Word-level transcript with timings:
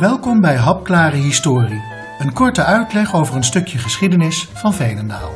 Welkom 0.00 0.40
bij 0.40 0.56
Hapklare 0.56 1.16
Historie, 1.16 1.82
een 2.18 2.32
korte 2.32 2.64
uitleg 2.64 3.14
over 3.14 3.36
een 3.36 3.44
stukje 3.44 3.78
geschiedenis 3.78 4.48
van 4.52 4.74
Veenendaal. 4.74 5.30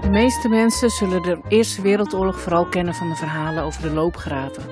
De 0.00 0.08
meeste 0.10 0.48
mensen 0.48 0.90
zullen 0.90 1.22
de 1.22 1.40
Eerste 1.48 1.82
Wereldoorlog 1.82 2.40
vooral 2.40 2.66
kennen 2.66 2.94
van 2.94 3.08
de 3.08 3.14
verhalen 3.14 3.62
over 3.62 3.82
de 3.82 3.90
loopgraven. 3.90 4.62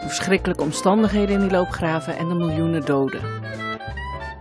De 0.00 0.06
verschrikkelijke 0.06 0.62
omstandigheden 0.62 1.34
in 1.34 1.40
die 1.40 1.50
loopgraven 1.50 2.16
en 2.16 2.28
de 2.28 2.34
miljoenen 2.34 2.84
doden. 2.84 3.20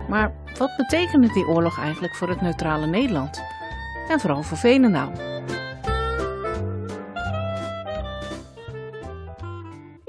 Maar 0.08 0.32
wat 0.58 0.76
betekende 0.78 1.28
die 1.34 1.48
oorlog 1.48 1.80
eigenlijk 1.80 2.16
voor 2.16 2.30
het 2.30 2.42
neutrale 2.42 2.88
Nederland? 2.88 3.44
En 4.08 4.20
vooral 4.20 4.44
voor 4.44 4.58
Veenendaal? 4.58 5.12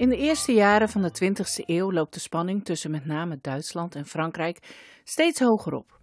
In 0.00 0.08
de 0.08 0.16
eerste 0.16 0.52
jaren 0.52 0.88
van 0.88 1.02
de 1.02 1.10
20e 1.24 1.64
eeuw 1.66 1.92
loopt 1.92 2.14
de 2.14 2.20
spanning 2.20 2.64
tussen 2.64 2.90
met 2.90 3.06
name 3.06 3.38
Duitsland 3.40 3.94
en 3.94 4.06
Frankrijk 4.06 4.58
steeds 5.04 5.40
hoger 5.40 5.72
op. 5.72 6.00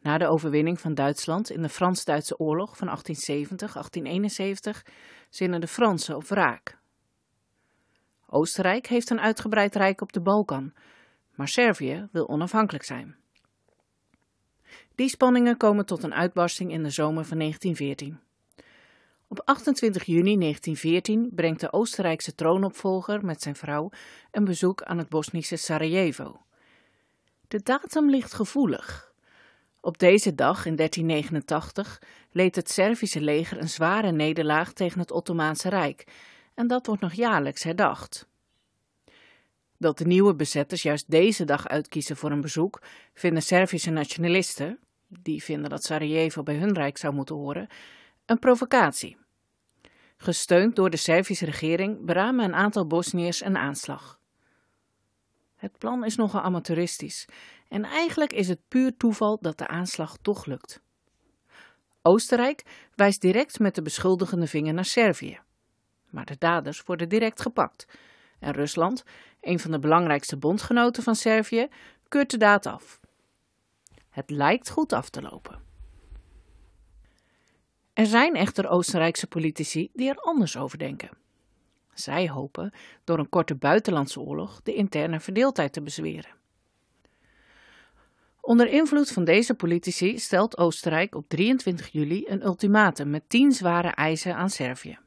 Na 0.00 0.18
de 0.18 0.26
overwinning 0.26 0.80
van 0.80 0.94
Duitsland 0.94 1.50
in 1.50 1.62
de 1.62 1.68
Frans-Duitse 1.68 2.38
oorlog 2.38 2.76
van 2.76 2.88
1870-1871 2.88 2.92
zinnen 5.28 5.60
de 5.60 5.66
Fransen 5.66 6.16
op 6.16 6.24
wraak. 6.24 6.78
Oostenrijk 8.26 8.86
heeft 8.86 9.10
een 9.10 9.20
uitgebreid 9.20 9.74
rijk 9.74 10.00
op 10.00 10.12
de 10.12 10.20
Balkan, 10.20 10.72
maar 11.34 11.48
Servië 11.48 12.08
wil 12.12 12.28
onafhankelijk 12.28 12.84
zijn. 12.84 13.16
Die 14.94 15.08
spanningen 15.08 15.56
komen 15.56 15.86
tot 15.86 16.02
een 16.02 16.14
uitbarsting 16.14 16.72
in 16.72 16.82
de 16.82 16.90
zomer 16.90 17.24
van 17.24 17.38
1914. 17.38 18.27
Op 19.28 19.42
28 19.44 20.04
juni 20.04 20.38
1914 20.38 21.30
brengt 21.34 21.60
de 21.60 21.72
Oostenrijkse 21.72 22.34
troonopvolger 22.34 23.24
met 23.24 23.42
zijn 23.42 23.56
vrouw 23.56 23.90
een 24.30 24.44
bezoek 24.44 24.82
aan 24.82 24.98
het 24.98 25.08
Bosnische 25.08 25.56
Sarajevo. 25.56 26.40
De 27.48 27.62
datum 27.62 28.10
ligt 28.10 28.34
gevoelig. 28.34 29.12
Op 29.80 29.98
deze 29.98 30.34
dag 30.34 30.66
in 30.66 30.76
1389 30.76 32.02
leed 32.30 32.56
het 32.56 32.70
Servische 32.70 33.20
leger 33.20 33.58
een 33.60 33.68
zware 33.68 34.12
nederlaag 34.12 34.72
tegen 34.72 35.00
het 35.00 35.10
Ottomaanse 35.10 35.68
Rijk 35.68 36.06
en 36.54 36.66
dat 36.66 36.86
wordt 36.86 37.02
nog 37.02 37.12
jaarlijks 37.12 37.62
herdacht. 37.62 38.28
Dat 39.76 39.98
de 39.98 40.06
nieuwe 40.06 40.34
bezetters 40.34 40.82
juist 40.82 41.10
deze 41.10 41.44
dag 41.44 41.68
uitkiezen 41.68 42.16
voor 42.16 42.30
een 42.30 42.40
bezoek, 42.40 42.82
vinden 43.14 43.42
Servische 43.42 43.90
nationalisten, 43.90 44.78
die 45.06 45.42
vinden 45.42 45.70
dat 45.70 45.84
Sarajevo 45.84 46.42
bij 46.42 46.56
hun 46.56 46.74
rijk 46.74 46.98
zou 46.98 47.14
moeten 47.14 47.34
horen, 47.34 47.68
een 48.28 48.38
provocatie. 48.38 49.16
Gesteund 50.16 50.76
door 50.76 50.90
de 50.90 50.96
Servische 50.96 51.44
regering 51.44 52.04
beramen 52.04 52.44
een 52.44 52.54
aantal 52.54 52.86
Bosniërs 52.86 53.44
een 53.44 53.56
aanslag. 53.56 54.20
Het 55.56 55.78
plan 55.78 56.04
is 56.04 56.16
nogal 56.16 56.40
amateuristisch 56.40 57.28
en 57.68 57.84
eigenlijk 57.84 58.32
is 58.32 58.48
het 58.48 58.60
puur 58.68 58.96
toeval 58.96 59.38
dat 59.40 59.58
de 59.58 59.66
aanslag 59.66 60.16
toch 60.22 60.46
lukt. 60.46 60.80
Oostenrijk 62.02 62.64
wijst 62.94 63.20
direct 63.20 63.58
met 63.58 63.74
de 63.74 63.82
beschuldigende 63.82 64.46
vinger 64.46 64.74
naar 64.74 64.84
Servië. 64.84 65.40
Maar 66.10 66.24
de 66.24 66.36
daders 66.38 66.82
worden 66.82 67.08
direct 67.08 67.40
gepakt. 67.40 67.86
En 68.38 68.52
Rusland, 68.52 69.04
een 69.40 69.58
van 69.58 69.70
de 69.70 69.78
belangrijkste 69.78 70.36
bondgenoten 70.36 71.02
van 71.02 71.14
Servië, 71.14 71.68
keurt 72.08 72.30
de 72.30 72.36
daad 72.36 72.66
af. 72.66 73.00
Het 74.10 74.30
lijkt 74.30 74.70
goed 74.70 74.92
af 74.92 75.10
te 75.10 75.22
lopen. 75.22 75.67
Er 77.98 78.06
zijn 78.06 78.34
echter 78.34 78.68
Oostenrijkse 78.68 79.26
politici 79.26 79.90
die 79.92 80.08
er 80.08 80.16
anders 80.16 80.56
over 80.56 80.78
denken. 80.78 81.10
Zij 81.94 82.28
hopen 82.28 82.72
door 83.04 83.18
een 83.18 83.28
korte 83.28 83.54
buitenlandse 83.54 84.20
oorlog 84.20 84.60
de 84.62 84.74
interne 84.74 85.20
verdeeldheid 85.20 85.72
te 85.72 85.82
bezweren. 85.82 86.30
Onder 88.40 88.68
invloed 88.68 89.10
van 89.10 89.24
deze 89.24 89.54
politici 89.54 90.18
stelt 90.18 90.58
Oostenrijk 90.58 91.14
op 91.14 91.28
23 91.28 91.88
juli 91.88 92.24
een 92.26 92.44
ultimatum 92.44 93.10
met 93.10 93.28
tien 93.28 93.52
zware 93.52 93.88
eisen 93.88 94.36
aan 94.36 94.50
Servië. 94.50 94.98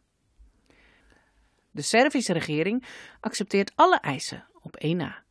De 1.71 1.81
Servische 1.81 2.33
regering 2.33 2.85
accepteert 3.19 3.71
alle 3.75 3.99
eisen 3.99 4.45
op 4.61 4.75
één 4.75 4.97
na. 4.97 5.23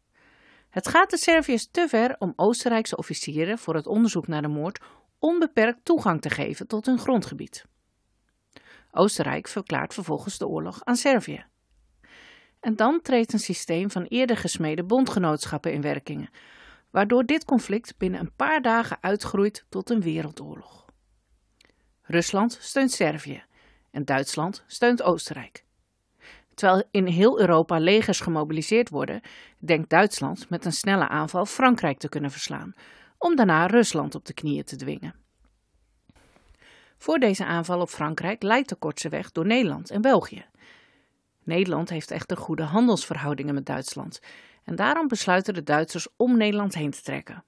Het 0.71 0.88
gaat 0.88 1.10
de 1.10 1.19
Serviërs 1.19 1.69
te 1.71 1.88
ver 1.88 2.16
om 2.19 2.32
Oostenrijkse 2.37 2.97
officieren 2.97 3.59
voor 3.59 3.75
het 3.75 3.87
onderzoek 3.87 4.27
naar 4.27 4.42
de 4.42 4.48
moord 4.48 4.81
onbeperkt 5.20 5.84
toegang 5.84 6.20
te 6.20 6.31
geven 6.31 6.66
tot 6.66 6.86
hun 6.86 6.98
grondgebied. 6.98 7.64
Oostenrijk 8.92 9.48
verklaart 9.48 9.94
vervolgens 9.94 10.38
de 10.38 10.47
oorlog 10.47 10.84
aan 10.84 10.97
Servië. 10.97 11.44
En 12.60 12.76
dan 12.76 13.00
treedt 13.03 13.32
een 13.32 13.38
systeem 13.38 13.91
van 13.91 14.03
eerder 14.03 14.36
gesmede 14.36 14.84
bondgenootschappen 14.84 15.72
in 15.72 15.80
werking, 15.80 16.30
waardoor 16.91 17.25
dit 17.25 17.44
conflict 17.44 17.94
binnen 17.98 18.20
een 18.20 18.34
paar 18.36 18.62
dagen 18.62 18.98
uitgroeit 19.00 19.64
tot 19.69 19.91
een 19.91 20.00
wereldoorlog. 20.00 20.84
Rusland 22.03 22.59
steunt 22.60 22.91
Servië 22.91 23.42
en 23.91 24.04
Duitsland 24.04 24.64
steunt 24.66 25.03
Oostenrijk. 25.03 25.64
Terwijl 26.54 26.82
in 26.91 27.06
heel 27.06 27.41
Europa 27.41 27.78
legers 27.78 28.20
gemobiliseerd 28.20 28.88
worden, 28.88 29.20
denkt 29.59 29.91
Duitsland 29.91 30.48
met 30.48 30.64
een 30.64 30.72
snelle 30.72 31.09
aanval 31.09 31.47
Frankrijk 31.47 31.98
te 31.98 32.09
kunnen 32.09 32.30
verslaan, 32.30 32.75
om 33.20 33.36
daarna 33.36 33.66
Rusland 33.66 34.14
op 34.14 34.25
de 34.25 34.34
knieën 34.34 34.64
te 34.64 34.76
dwingen. 34.76 35.14
Voor 36.98 37.19
deze 37.19 37.44
aanval 37.44 37.81
op 37.81 37.88
Frankrijk 37.88 38.42
leidt 38.42 38.69
de 38.69 38.75
kortste 38.75 39.08
weg 39.08 39.32
door 39.32 39.47
Nederland 39.47 39.91
en 39.91 40.00
België. 40.00 40.44
Nederland 41.42 41.88
heeft 41.88 42.10
echter 42.10 42.36
goede 42.36 42.62
handelsverhoudingen 42.62 43.54
met 43.54 43.66
Duitsland 43.66 44.20
en 44.64 44.76
daarom 44.76 45.09
besluiten 45.09 45.54
de 45.54 45.62
Duitsers 45.62 46.09
om 46.16 46.36
Nederland 46.36 46.75
heen 46.75 46.91
te 46.91 47.03
trekken. 47.03 47.44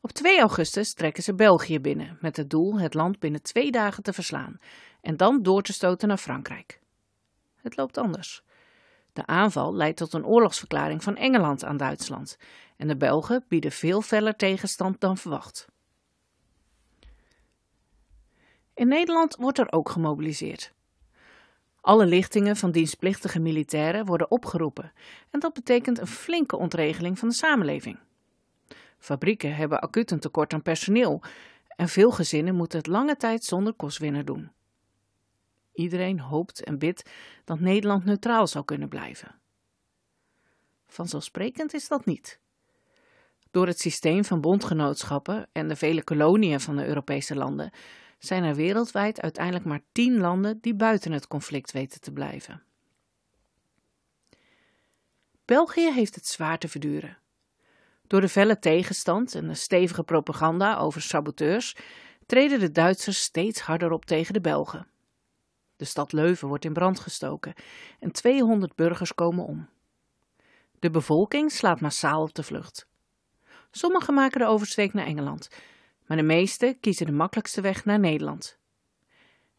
Op 0.00 0.12
2 0.12 0.40
augustus 0.40 0.94
trekken 0.94 1.22
ze 1.22 1.34
België 1.34 1.80
binnen 1.80 2.18
met 2.20 2.36
het 2.36 2.50
doel 2.50 2.78
het 2.78 2.94
land 2.94 3.18
binnen 3.18 3.42
twee 3.42 3.70
dagen 3.70 4.02
te 4.02 4.12
verslaan 4.12 4.58
en 5.00 5.16
dan 5.16 5.42
door 5.42 5.62
te 5.62 5.72
stoten 5.72 6.08
naar 6.08 6.16
Frankrijk. 6.16 6.80
Het 7.56 7.76
loopt 7.76 7.98
anders. 7.98 8.43
De 9.14 9.26
aanval 9.26 9.74
leidt 9.74 9.96
tot 9.96 10.12
een 10.12 10.26
oorlogsverklaring 10.26 11.02
van 11.02 11.16
Engeland 11.16 11.64
aan 11.64 11.76
Duitsland 11.76 12.38
en 12.76 12.88
de 12.88 12.96
Belgen 12.96 13.44
bieden 13.48 13.72
veel 13.72 14.02
feller 14.02 14.36
tegenstand 14.36 15.00
dan 15.00 15.16
verwacht. 15.16 15.66
In 18.74 18.88
Nederland 18.88 19.36
wordt 19.36 19.58
er 19.58 19.72
ook 19.72 19.88
gemobiliseerd. 19.88 20.72
Alle 21.80 22.06
lichtingen 22.06 22.56
van 22.56 22.70
dienstplichtige 22.70 23.40
militairen 23.40 24.04
worden 24.04 24.30
opgeroepen 24.30 24.92
en 25.30 25.40
dat 25.40 25.52
betekent 25.52 25.98
een 25.98 26.06
flinke 26.06 26.56
ontregeling 26.56 27.18
van 27.18 27.28
de 27.28 27.34
samenleving. 27.34 27.98
Fabrieken 28.98 29.54
hebben 29.54 29.80
acuut 29.80 30.10
een 30.10 30.20
tekort 30.20 30.52
aan 30.52 30.62
personeel 30.62 31.22
en 31.76 31.88
veel 31.88 32.10
gezinnen 32.10 32.54
moeten 32.54 32.78
het 32.78 32.86
lange 32.86 33.16
tijd 33.16 33.44
zonder 33.44 33.72
kostwinner 33.72 34.24
doen. 34.24 34.50
Iedereen 35.74 36.20
hoopt 36.20 36.64
en 36.64 36.78
bidt 36.78 37.10
dat 37.44 37.60
Nederland 37.60 38.04
neutraal 38.04 38.46
zou 38.46 38.64
kunnen 38.64 38.88
blijven. 38.88 39.34
Vanzelfsprekend 40.86 41.74
is 41.74 41.88
dat 41.88 42.04
niet. 42.04 42.40
Door 43.50 43.66
het 43.66 43.80
systeem 43.80 44.24
van 44.24 44.40
bondgenootschappen 44.40 45.48
en 45.52 45.68
de 45.68 45.76
vele 45.76 46.04
koloniën 46.04 46.60
van 46.60 46.76
de 46.76 46.86
Europese 46.86 47.34
landen 47.34 47.70
zijn 48.18 48.44
er 48.44 48.54
wereldwijd 48.54 49.20
uiteindelijk 49.20 49.64
maar 49.64 49.82
tien 49.92 50.18
landen 50.18 50.58
die 50.60 50.74
buiten 50.74 51.12
het 51.12 51.26
conflict 51.26 51.72
weten 51.72 52.00
te 52.00 52.12
blijven. 52.12 52.62
België 55.44 55.92
heeft 55.92 56.14
het 56.14 56.26
zwaar 56.26 56.58
te 56.58 56.68
verduren. 56.68 57.18
Door 58.06 58.20
de 58.20 58.28
felle 58.28 58.58
tegenstand 58.58 59.34
en 59.34 59.48
de 59.48 59.54
stevige 59.54 60.02
propaganda 60.02 60.76
over 60.76 61.02
saboteurs 61.02 61.76
treden 62.26 62.60
de 62.60 62.72
Duitsers 62.72 63.22
steeds 63.22 63.60
harder 63.60 63.90
op 63.90 64.04
tegen 64.04 64.32
de 64.32 64.40
Belgen. 64.40 64.86
De 65.76 65.84
stad 65.84 66.12
Leuven 66.12 66.48
wordt 66.48 66.64
in 66.64 66.72
brand 66.72 67.00
gestoken 67.00 67.54
en 68.00 68.12
200 68.12 68.74
burgers 68.74 69.14
komen 69.14 69.44
om. 69.44 69.68
De 70.78 70.90
bevolking 70.90 71.52
slaat 71.52 71.80
massaal 71.80 72.22
op 72.22 72.34
de 72.34 72.42
vlucht. 72.42 72.88
Sommigen 73.70 74.14
maken 74.14 74.40
de 74.40 74.46
oversteek 74.46 74.92
naar 74.92 75.06
Engeland, 75.06 75.48
maar 76.06 76.16
de 76.16 76.22
meesten 76.22 76.80
kiezen 76.80 77.06
de 77.06 77.12
makkelijkste 77.12 77.60
weg 77.60 77.84
naar 77.84 77.98
Nederland. 77.98 78.58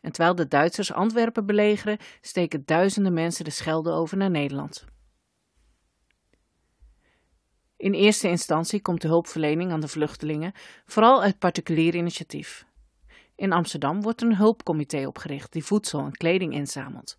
En 0.01 0.11
terwijl 0.11 0.35
de 0.35 0.47
Duitsers 0.47 0.93
Antwerpen 0.93 1.45
belegeren, 1.45 1.97
steken 2.21 2.65
duizenden 2.65 3.13
mensen 3.13 3.45
de 3.45 3.51
Schelde 3.51 3.91
over 3.91 4.17
naar 4.17 4.29
Nederland. 4.29 4.85
In 7.77 7.93
eerste 7.93 8.27
instantie 8.27 8.81
komt 8.81 9.01
de 9.01 9.07
hulpverlening 9.07 9.71
aan 9.71 9.79
de 9.79 9.87
vluchtelingen 9.87 10.51
vooral 10.85 11.21
uit 11.21 11.39
particulier 11.39 11.95
initiatief. 11.95 12.65
In 13.35 13.51
Amsterdam 13.51 14.01
wordt 14.01 14.21
een 14.21 14.35
hulpcomité 14.35 15.07
opgericht 15.07 15.51
die 15.51 15.65
voedsel 15.65 15.99
en 15.99 16.11
kleding 16.11 16.53
inzamelt. 16.53 17.17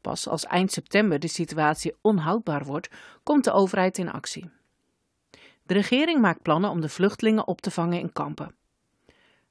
Pas 0.00 0.28
als 0.28 0.44
eind 0.44 0.72
september 0.72 1.18
de 1.18 1.28
situatie 1.28 1.94
onhoudbaar 2.00 2.64
wordt, 2.64 2.90
komt 3.22 3.44
de 3.44 3.52
overheid 3.52 3.98
in 3.98 4.12
actie. 4.12 4.50
De 5.62 5.74
regering 5.74 6.20
maakt 6.20 6.42
plannen 6.42 6.70
om 6.70 6.80
de 6.80 6.88
vluchtelingen 6.88 7.46
op 7.46 7.60
te 7.60 7.70
vangen 7.70 7.98
in 7.98 8.12
kampen. 8.12 8.54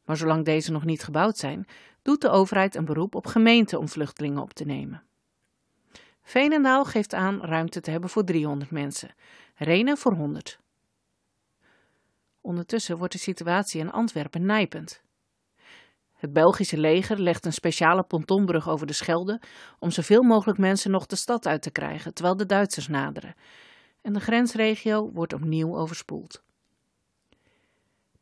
Maar 0.05 0.17
zolang 0.17 0.45
deze 0.45 0.71
nog 0.71 0.85
niet 0.85 1.03
gebouwd 1.03 1.37
zijn, 1.37 1.67
doet 2.01 2.21
de 2.21 2.29
overheid 2.29 2.75
een 2.75 2.85
beroep 2.85 3.15
op 3.15 3.27
gemeenten 3.27 3.79
om 3.79 3.89
vluchtelingen 3.89 4.41
op 4.41 4.53
te 4.53 4.65
nemen. 4.65 5.03
Veenendaal 6.23 6.85
geeft 6.85 7.13
aan 7.13 7.41
ruimte 7.41 7.81
te 7.81 7.91
hebben 7.91 8.09
voor 8.09 8.23
300 8.23 8.71
mensen, 8.71 9.15
Renen 9.55 9.97
voor 9.97 10.13
100. 10.13 10.59
Ondertussen 12.41 12.97
wordt 12.97 13.13
de 13.13 13.19
situatie 13.19 13.81
in 13.81 13.91
Antwerpen 13.91 14.45
nijpend. 14.45 15.01
Het 16.21 16.33
Belgische 16.33 16.77
leger 16.77 17.19
legt 17.19 17.45
een 17.45 17.53
speciale 17.53 18.03
pontonbrug 18.03 18.69
over 18.69 18.87
de 18.87 18.93
Schelde 18.93 19.41
om 19.79 19.91
zoveel 19.91 20.21
mogelijk 20.21 20.59
mensen 20.59 20.91
nog 20.91 21.05
de 21.05 21.15
stad 21.15 21.45
uit 21.45 21.61
te 21.61 21.71
krijgen, 21.71 22.13
terwijl 22.13 22.37
de 22.37 22.45
Duitsers 22.45 22.87
naderen. 22.87 23.35
En 24.01 24.13
de 24.13 24.19
grensregio 24.19 25.11
wordt 25.11 25.33
opnieuw 25.33 25.77
overspoeld. 25.77 26.43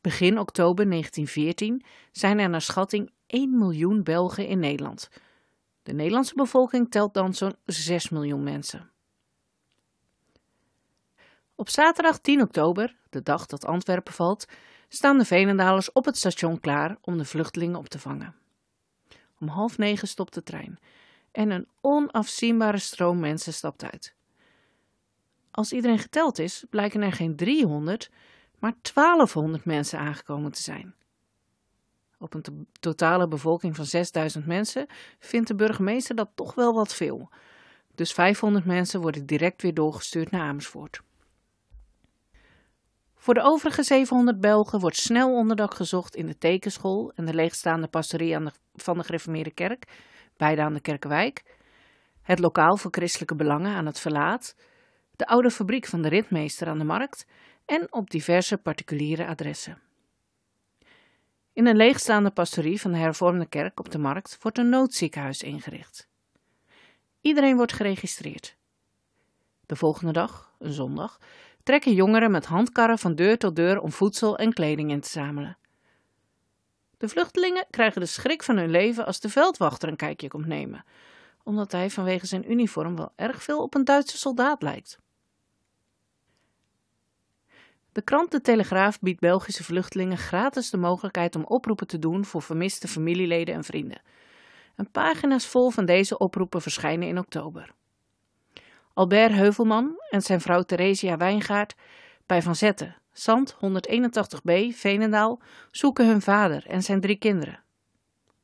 Begin 0.02 0.40
oktober 0.40 0.90
1914 0.90 1.84
zijn 2.12 2.40
er 2.40 2.50
naar 2.50 2.62
schatting 2.62 3.12
1 3.28 3.58
miljoen 3.58 4.04
Belgen 4.04 4.48
in 4.48 4.60
Nederland. 4.60 5.10
De 5.84 5.94
Nederlandse 5.94 6.36
bevolking 6.36 6.92
telt 6.92 7.14
dan 7.14 7.34
zo'n 7.34 7.56
6 7.66 8.10
miljoen 8.10 8.44
mensen. 8.44 8.92
Op 11.56 11.70
zaterdag 11.70 12.20
10 12.20 12.42
oktober, 12.42 12.96
de 13.10 13.22
dag 13.22 13.46
dat 13.46 13.66
Antwerpen 13.66 14.14
valt, 14.14 14.46
staan 14.90 15.18
de 15.18 15.26
Venendalers 15.26 15.92
op 15.92 16.06
het 16.06 16.18
station 16.18 16.60
klaar 16.60 16.98
om 17.02 17.18
de 17.18 17.26
vluchtelingen 17.26 17.78
op 17.78 17.88
te 17.88 18.00
vangen. 18.00 18.36
Om 19.40 19.48
half 19.48 19.78
negen 19.78 20.08
stopt 20.08 20.34
de 20.34 20.44
trein 20.44 20.80
en 21.32 21.50
een 21.50 21.68
onafzienbare 21.82 22.78
stroom 22.78 23.20
mensen 23.20 23.54
stapt 23.54 23.84
uit. 23.84 24.16
Als 25.52 25.72
iedereen 25.72 26.00
geteld 26.00 26.40
is, 26.40 26.66
blijken 26.70 27.02
er 27.02 27.14
geen 27.14 27.36
300, 27.36 28.10
maar 28.60 28.74
1200 28.94 29.66
mensen 29.66 30.00
aangekomen 30.00 30.52
te 30.52 30.62
zijn. 30.62 30.94
Op 32.18 32.34
een 32.34 32.68
totale 32.80 33.28
bevolking 33.28 33.76
van 33.76 33.86
6000 33.86 34.46
mensen 34.46 34.88
vindt 35.20 35.48
de 35.48 35.56
burgemeester 35.56 36.16
dat 36.16 36.30
toch 36.36 36.56
wel 36.56 36.74
wat 36.74 36.94
veel. 36.94 37.30
Dus 37.96 38.14
500 38.14 38.66
mensen 38.66 39.02
worden 39.02 39.26
direct 39.26 39.62
weer 39.62 39.74
doorgestuurd 39.74 40.32
naar 40.32 40.42
Amersfoort. 40.42 41.02
Voor 43.20 43.34
de 43.34 43.42
overige 43.42 43.84
700 43.84 44.40
Belgen 44.40 44.80
wordt 44.80 44.98
snel 44.98 45.36
onderdak 45.36 45.74
gezocht 45.74 46.16
in 46.16 46.26
de 46.26 46.38
tekenschool 46.38 47.12
en 47.16 47.26
de 47.26 47.34
leegstaande 47.34 47.88
pastorie 47.88 48.36
aan 48.36 48.46
de, 48.46 48.52
van 48.76 48.98
de 48.98 49.04
gereformeerde 49.04 49.52
kerk, 49.52 49.86
beide 50.38 50.62
aan 50.62 50.74
de 50.74 50.82
Kerkenwijk, 50.82 51.44
het 52.22 52.40
lokaal 52.40 52.78
voor 52.78 52.92
christelijke 52.92 53.36
belangen 53.36 53.76
aan 53.76 53.86
het 53.86 54.00
Verlaat, 54.00 54.56
de 55.16 55.28
oude 55.28 55.52
fabriek 55.52 55.86
van 55.86 56.02
de 56.02 56.10
ritmeester 56.10 56.68
aan 56.68 56.78
de 56.78 56.84
markt 56.84 57.26
en 57.66 57.94
op 57.94 58.10
diverse 58.10 58.58
particuliere 58.58 59.28
adressen. 59.28 59.82
In 61.54 61.68
een 61.68 61.78
leegstaande 61.78 62.32
pastorie 62.32 62.82
van 62.82 62.92
de 62.92 62.98
hervormde 62.98 63.46
kerk 63.46 63.80
op 63.80 63.92
de 63.92 63.98
markt 64.00 64.38
wordt 64.42 64.58
een 64.58 64.70
noodziekenhuis 64.70 65.42
ingericht. 65.42 66.08
Iedereen 67.22 67.56
wordt 67.56 67.74
geregistreerd. 67.74 68.58
De 69.66 69.76
volgende 69.76 70.12
dag, 70.14 70.56
een 70.60 70.74
zondag, 70.74 71.20
trekken 71.70 71.94
jongeren 71.94 72.32
met 72.32 72.46
handkarren 72.46 73.00
van 73.00 73.16
deur 73.16 73.38
tot 73.38 73.56
deur 73.56 73.80
om 73.80 73.92
voedsel 73.92 74.38
en 74.38 74.54
kleding 74.54 74.92
in 74.92 75.00
te 75.00 75.10
zamelen. 75.10 75.58
De 76.98 77.10
vluchtelingen 77.10 77.66
krijgen 77.70 78.02
de 78.02 78.08
schrik 78.08 78.44
van 78.44 78.58
hun 78.58 78.70
leven 78.70 79.06
als 79.06 79.20
de 79.20 79.30
veldwachter 79.30 79.90
een 79.90 79.96
kijkje 79.96 80.28
komt 80.28 80.46
nemen, 80.46 80.86
omdat 81.44 81.72
hij 81.72 81.90
vanwege 81.90 82.26
zijn 82.26 82.52
uniform 82.52 82.96
wel 82.96 83.12
erg 83.16 83.44
veel 83.44 83.62
op 83.62 83.76
een 83.76 83.84
Duitse 83.84 84.18
soldaat 84.18 84.62
lijkt. 84.62 85.00
De 87.92 88.02
krant 88.02 88.32
De 88.32 88.42
Telegraaf 88.42 89.00
biedt 89.00 89.20
Belgische 89.20 89.64
vluchtelingen 89.64 90.18
gratis 90.18 90.70
de 90.70 90.78
mogelijkheid 90.78 91.36
om 91.36 91.44
oproepen 91.44 91.88
te 91.88 92.00
doen 92.00 92.26
voor 92.26 92.42
vermiste 92.42 92.88
familieleden 92.88 93.56
en 93.56 93.64
vrienden. 93.64 94.02
Een 94.76 94.92
pagina's 94.92 95.46
vol 95.46 95.70
van 95.70 95.86
deze 95.86 96.18
oproepen 96.18 96.62
verschijnen 96.62 97.08
in 97.08 97.18
oktober. 97.18 97.78
Albert 98.94 99.32
Heuvelman 99.32 100.02
en 100.10 100.22
zijn 100.22 100.42
vrouw 100.42 100.62
Theresia 100.62 101.18
Wijngaard 101.18 101.76
bij 102.26 102.42
Van 102.42 102.56
Zetten, 102.56 102.96
Zand 103.12 103.56
181b, 103.56 104.52
Veenendaal, 104.72 105.42
zoeken 105.72 106.08
hun 106.08 106.22
vader 106.22 106.66
en 106.68 106.84
zijn 106.84 107.02
drie 107.02 107.18
kinderen. 107.18 107.64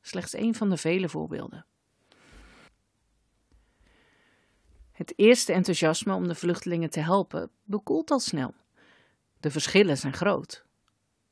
Slechts 0.00 0.34
één 0.34 0.54
van 0.54 0.70
de 0.70 0.76
vele 0.76 1.08
voorbeelden. 1.08 1.66
Het 4.92 5.12
eerste 5.16 5.52
enthousiasme 5.52 6.14
om 6.14 6.28
de 6.28 6.34
vluchtelingen 6.34 6.90
te 6.90 7.00
helpen 7.00 7.50
bekoelt 7.64 8.10
al 8.10 8.20
snel. 8.20 8.54
De 9.40 9.50
verschillen 9.50 9.96
zijn 9.98 10.12
groot. 10.12 10.64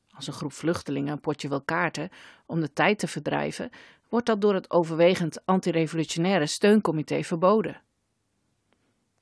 Als 0.09 0.27
een 0.27 0.33
groep 0.33 0.53
vluchtelingen 0.53 1.11
een 1.11 1.19
potje 1.19 1.47
wil 1.47 1.61
kaarten 1.61 2.09
om 2.45 2.59
de 2.59 2.73
tijd 2.73 2.99
te 2.99 3.07
verdrijven, 3.07 3.69
wordt 4.09 4.25
dat 4.25 4.41
door 4.41 4.53
het 4.53 4.71
overwegend 4.71 5.45
antirevolutionaire 5.45 6.45
steuncomité 6.45 7.23
verboden. 7.23 7.81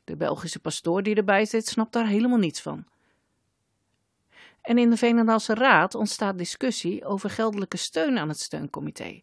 De 0.03 0.15
Belgische 0.15 0.59
pastoor 0.59 1.03
die 1.03 1.15
erbij 1.15 1.45
zit, 1.45 1.67
snapt 1.67 1.93
daar 1.93 2.07
helemaal 2.07 2.37
niets 2.37 2.61
van. 2.61 2.85
En 4.61 4.77
in 4.77 4.89
de 4.89 4.97
Veenendaalse 4.97 5.53
Raad 5.53 5.95
ontstaat 5.95 6.37
discussie 6.37 7.05
over 7.05 7.29
geldelijke 7.29 7.77
steun 7.77 8.17
aan 8.17 8.29
het 8.29 8.39
steuncomité, 8.39 9.21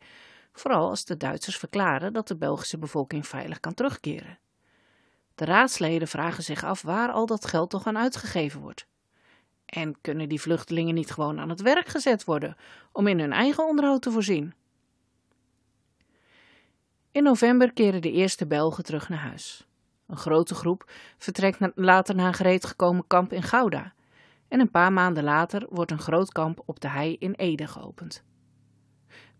vooral 0.52 0.88
als 0.88 1.04
de 1.04 1.16
Duitsers 1.16 1.56
verklaren 1.56 2.12
dat 2.12 2.28
de 2.28 2.36
Belgische 2.36 2.78
bevolking 2.78 3.26
veilig 3.26 3.60
kan 3.60 3.74
terugkeren. 3.74 4.38
De 5.34 5.44
raadsleden 5.44 6.08
vragen 6.08 6.42
zich 6.42 6.64
af 6.64 6.82
waar 6.82 7.12
al 7.12 7.26
dat 7.26 7.46
geld 7.46 7.70
toch 7.70 7.86
aan 7.86 7.98
uitgegeven 7.98 8.60
wordt. 8.60 8.86
En 9.66 10.00
kunnen 10.00 10.28
die 10.28 10.40
vluchtelingen 10.40 10.94
niet 10.94 11.10
gewoon 11.10 11.40
aan 11.40 11.48
het 11.48 11.60
werk 11.60 11.88
gezet 11.88 12.24
worden 12.24 12.56
om 12.92 13.06
in 13.06 13.20
hun 13.20 13.32
eigen 13.32 13.66
onderhoud 13.66 14.02
te 14.02 14.10
voorzien? 14.10 14.54
In 17.12 17.22
november 17.22 17.72
keren 17.72 18.02
de 18.02 18.12
eerste 18.12 18.46
Belgen 18.46 18.84
terug 18.84 19.08
naar 19.08 19.18
huis. 19.18 19.68
Een 20.10 20.16
grote 20.16 20.54
groep 20.54 20.90
vertrekt 21.18 21.58
later 21.74 22.14
naar 22.14 22.34
gereed 22.34 22.64
gekomen 22.64 23.06
kamp 23.06 23.32
in 23.32 23.42
Gouda. 23.42 23.92
En 24.48 24.60
een 24.60 24.70
paar 24.70 24.92
maanden 24.92 25.24
later 25.24 25.66
wordt 25.68 25.90
een 25.90 25.98
groot 25.98 26.32
kamp 26.32 26.62
op 26.64 26.80
de 26.80 26.88
hei 26.88 27.16
in 27.18 27.32
Ede 27.32 27.66
geopend. 27.66 28.24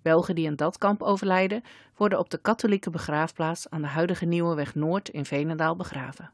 Belgen 0.02 0.34
die 0.34 0.46
in 0.46 0.56
dat 0.56 0.78
kamp 0.78 1.02
overlijden, 1.02 1.62
worden 1.96 2.18
op 2.18 2.30
de 2.30 2.40
katholieke 2.40 2.90
begraafplaats 2.90 3.70
aan 3.70 3.82
de 3.82 3.88
huidige 3.88 4.24
Nieuwe 4.24 4.54
Weg 4.54 4.74
Noord 4.74 5.08
in 5.08 5.24
Veenendaal 5.24 5.76
begraven. 5.76 6.32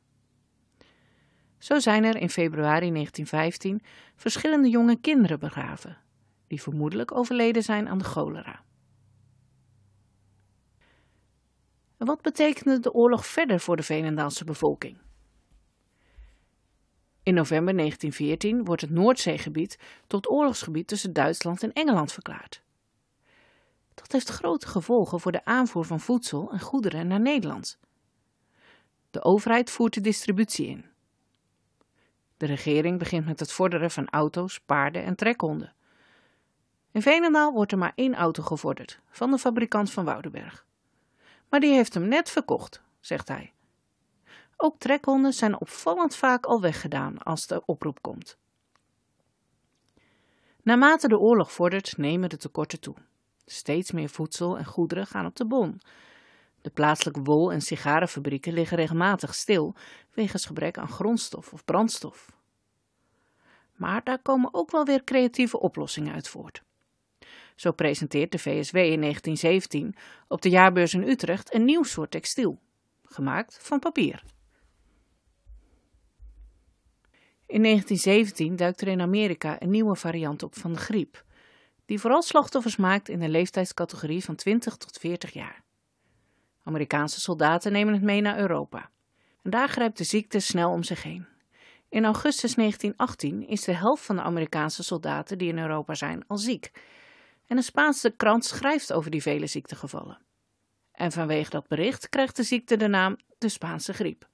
Zo 1.58 1.78
zijn 1.78 2.04
er 2.04 2.16
in 2.16 2.30
februari 2.30 2.90
1915 2.92 3.82
verschillende 4.16 4.68
jonge 4.68 4.96
kinderen 5.00 5.38
begraven, 5.38 5.96
die 6.46 6.62
vermoedelijk 6.62 7.12
overleden 7.12 7.62
zijn 7.62 7.88
aan 7.88 7.98
de 7.98 8.04
cholera. 8.04 8.60
En 11.96 12.06
wat 12.06 12.22
betekende 12.22 12.80
de 12.80 12.92
oorlog 12.92 13.26
verder 13.26 13.60
voor 13.60 13.76
de 13.76 13.82
Veenendaalse 13.82 14.44
bevolking? 14.44 14.98
In 17.22 17.34
november 17.34 17.76
1914 17.76 18.64
wordt 18.64 18.82
het 18.82 18.90
Noordzeegebied 18.90 19.78
tot 20.06 20.30
oorlogsgebied 20.30 20.86
tussen 20.86 21.12
Duitsland 21.12 21.62
en 21.62 21.72
Engeland 21.72 22.12
verklaard. 22.12 22.62
Dat 23.94 24.12
heeft 24.12 24.28
grote 24.28 24.66
gevolgen 24.66 25.20
voor 25.20 25.32
de 25.32 25.44
aanvoer 25.44 25.84
van 25.84 26.00
voedsel 26.00 26.50
en 26.52 26.60
goederen 26.60 27.06
naar 27.06 27.20
Nederland. 27.20 27.78
De 29.10 29.22
overheid 29.22 29.70
voert 29.70 29.94
de 29.94 30.00
distributie 30.00 30.66
in. 30.66 30.84
De 32.36 32.46
regering 32.46 32.98
begint 32.98 33.26
met 33.26 33.40
het 33.40 33.52
vorderen 33.52 33.90
van 33.90 34.08
auto's, 34.08 34.60
paarden 34.60 35.04
en 35.04 35.16
trekhonden. 35.16 35.74
In 36.90 37.02
Veenendaal 37.02 37.52
wordt 37.52 37.72
er 37.72 37.78
maar 37.78 37.92
één 37.94 38.14
auto 38.14 38.42
gevorderd, 38.42 39.00
van 39.10 39.30
de 39.30 39.38
fabrikant 39.38 39.90
van 39.90 40.04
Woudenberg. 40.04 40.65
Maar 41.48 41.60
die 41.60 41.74
heeft 41.74 41.94
hem 41.94 42.08
net 42.08 42.30
verkocht, 42.30 42.82
zegt 43.00 43.28
hij. 43.28 43.52
Ook 44.56 44.78
trekhonden 44.78 45.32
zijn 45.32 45.60
opvallend 45.60 46.16
vaak 46.16 46.46
al 46.46 46.60
weggedaan 46.60 47.18
als 47.18 47.46
de 47.46 47.62
oproep 47.64 48.02
komt. 48.02 48.38
Naarmate 50.62 51.08
de 51.08 51.18
oorlog 51.18 51.52
vordert, 51.52 51.96
nemen 51.96 52.28
de 52.28 52.36
tekorten 52.36 52.80
toe. 52.80 52.94
Steeds 53.44 53.90
meer 53.90 54.08
voedsel 54.08 54.58
en 54.58 54.64
goederen 54.64 55.06
gaan 55.06 55.26
op 55.26 55.36
de 55.36 55.46
bon. 55.46 55.80
De 56.60 56.70
plaatselijke 56.70 57.22
wol- 57.22 57.52
en 57.52 57.60
sigarenfabrieken 57.60 58.52
liggen 58.52 58.76
regelmatig 58.76 59.34
stil 59.34 59.74
wegens 60.14 60.46
gebrek 60.46 60.78
aan 60.78 60.88
grondstof 60.88 61.52
of 61.52 61.64
brandstof. 61.64 62.32
Maar 63.72 64.04
daar 64.04 64.22
komen 64.22 64.54
ook 64.54 64.70
wel 64.70 64.84
weer 64.84 65.04
creatieve 65.04 65.60
oplossingen 65.60 66.14
uit 66.14 66.28
voort. 66.28 66.62
Zo 67.56 67.72
presenteert 67.72 68.32
de 68.32 68.38
VSW 68.38 68.76
in 68.76 69.00
1917 69.00 69.94
op 70.28 70.42
de 70.42 70.48
jaarbeurs 70.48 70.94
in 70.94 71.02
Utrecht 71.08 71.54
een 71.54 71.64
nieuw 71.64 71.82
soort 71.82 72.10
textiel, 72.10 72.60
gemaakt 73.04 73.58
van 73.62 73.78
papier. 73.78 74.22
In 77.46 77.62
1917 77.62 78.56
duikt 78.56 78.80
er 78.80 78.88
in 78.88 79.00
Amerika 79.00 79.62
een 79.62 79.70
nieuwe 79.70 79.96
variant 79.96 80.42
op 80.42 80.58
van 80.58 80.72
de 80.72 80.78
griep, 80.78 81.24
die 81.84 82.00
vooral 82.00 82.22
slachtoffers 82.22 82.76
maakt 82.76 83.08
in 83.08 83.20
de 83.20 83.28
leeftijdscategorie 83.28 84.24
van 84.24 84.34
20 84.34 84.76
tot 84.76 84.98
40 84.98 85.32
jaar. 85.32 85.62
Amerikaanse 86.62 87.20
soldaten 87.20 87.72
nemen 87.72 87.94
het 87.94 88.02
mee 88.02 88.20
naar 88.20 88.38
Europa. 88.38 88.90
En 89.42 89.50
daar 89.50 89.68
grijpt 89.68 89.98
de 89.98 90.04
ziekte 90.04 90.38
snel 90.38 90.70
om 90.70 90.82
zich 90.82 91.02
heen. 91.02 91.26
In 91.88 92.04
augustus 92.04 92.54
1918 92.54 93.48
is 93.48 93.64
de 93.64 93.72
helft 93.72 94.04
van 94.04 94.16
de 94.16 94.22
Amerikaanse 94.22 94.82
soldaten 94.82 95.38
die 95.38 95.48
in 95.48 95.58
Europa 95.58 95.94
zijn 95.94 96.24
al 96.26 96.38
ziek 96.38 96.70
en 97.46 97.56
een 97.56 97.62
Spaanse 97.62 98.10
krant 98.10 98.44
schrijft 98.44 98.92
over 98.92 99.10
die 99.10 99.22
vele 99.22 99.46
ziektegevallen. 99.46 100.18
En 100.92 101.12
vanwege 101.12 101.50
dat 101.50 101.68
bericht 101.68 102.08
krijgt 102.08 102.36
de 102.36 102.42
ziekte 102.42 102.76
de 102.76 102.88
naam 102.88 103.16
de 103.38 103.48
Spaanse 103.48 103.92
griep. 103.92 104.28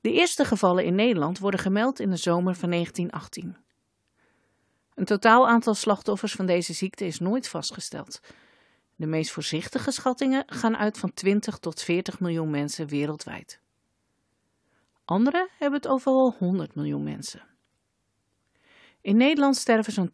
De 0.00 0.12
eerste 0.12 0.44
gevallen 0.44 0.84
in 0.84 0.94
Nederland 0.94 1.38
worden 1.38 1.60
gemeld 1.60 2.00
in 2.00 2.10
de 2.10 2.16
zomer 2.16 2.54
van 2.54 2.70
1918. 2.70 3.56
Een 4.94 5.04
totaal 5.04 5.48
aantal 5.48 5.74
slachtoffers 5.74 6.32
van 6.32 6.46
deze 6.46 6.72
ziekte 6.72 7.04
is 7.04 7.18
nooit 7.18 7.48
vastgesteld. 7.48 8.20
De 8.96 9.06
meest 9.06 9.30
voorzichtige 9.30 9.90
schattingen 9.90 10.42
gaan 10.46 10.76
uit 10.76 10.98
van 10.98 11.14
20 11.14 11.58
tot 11.58 11.82
40 11.82 12.20
miljoen 12.20 12.50
mensen 12.50 12.86
wereldwijd. 12.86 13.60
Anderen 15.04 15.48
hebben 15.58 15.80
het 15.80 15.88
over 15.88 16.12
wel 16.12 16.34
100 16.38 16.74
miljoen 16.74 17.02
mensen. 17.02 17.47
In 19.00 19.16
Nederland 19.16 19.56
sterven 19.56 19.92
zo'n 19.92 20.12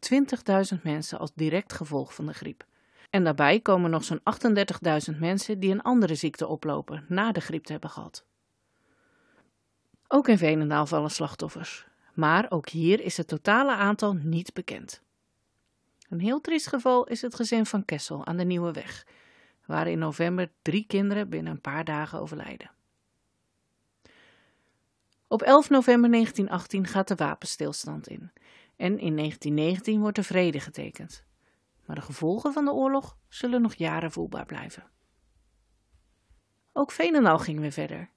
20.000 0.77 0.83
mensen 0.83 1.19
als 1.19 1.31
direct 1.35 1.73
gevolg 1.73 2.15
van 2.15 2.27
de 2.27 2.35
griep. 2.35 2.65
En 3.11 3.25
daarbij 3.25 3.61
komen 3.61 3.91
nog 3.91 4.05
zo'n 4.05 4.21
38.000 5.13 5.19
mensen 5.19 5.61
die 5.61 5.71
een 5.71 5.83
andere 5.83 6.15
ziekte 6.15 6.47
oplopen 6.47 7.05
na 7.09 7.33
de 7.33 7.41
griep 7.41 7.65
te 7.65 7.73
hebben 7.73 7.91
gehad. 7.91 8.25
Ook 10.09 10.29
in 10.29 10.39
Veenendaal 10.39 10.87
vallen 10.87 11.11
slachtoffers, 11.11 11.87
maar 12.15 12.47
ook 12.49 12.69
hier 12.69 13.01
is 13.01 13.17
het 13.17 13.29
totale 13.29 13.73
aantal 13.73 14.13
niet 14.15 14.53
bekend. 14.53 15.03
Een 16.09 16.21
heel 16.21 16.41
triest 16.41 16.67
geval 16.67 17.07
is 17.07 17.23
het 17.23 17.35
gezin 17.35 17.67
van 17.67 17.85
Kessel 17.85 18.27
aan 18.27 18.37
de 18.37 18.45
Nieuwe 18.45 18.73
Weg, 18.73 19.07
waar 19.67 19.89
in 19.89 19.99
november 19.99 20.51
drie 20.63 20.87
kinderen 20.87 21.29
binnen 21.29 21.53
een 21.53 21.61
paar 21.61 21.85
dagen 21.85 22.21
overlijden. 22.21 22.71
Op 25.29 25.43
11 25.43 25.71
november 25.71 26.11
1918 26.11 26.87
gaat 26.87 27.09
de 27.09 27.15
wapenstilstand 27.15 28.09
in 28.09 28.33
en 28.77 28.99
in 28.99 29.17
1919 29.17 30.01
wordt 30.01 30.17
de 30.17 30.23
vrede 30.23 30.61
getekend. 30.61 31.25
Maar 31.87 31.97
de 31.97 32.03
gevolgen 32.03 32.53
van 32.53 32.65
de 32.65 32.73
oorlog 32.73 33.17
zullen 33.29 33.63
nog 33.63 33.75
jaren 33.75 34.13
voelbaar 34.13 34.47
blijven. 34.47 34.91
Ook 36.73 36.91
Veenendaal 36.91 37.39
ging 37.39 37.61
weer 37.61 37.73
verder. 37.73 38.11